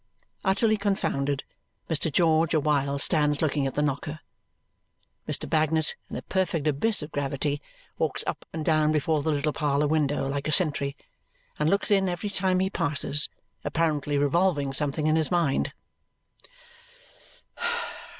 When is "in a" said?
6.09-6.23